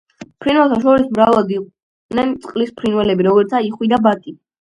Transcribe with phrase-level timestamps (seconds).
[0.43, 4.35] ფრინველთა შორის მრავლად იყვნენ წყლის ფრინველები, როგორიცაა იხვი და ბატი.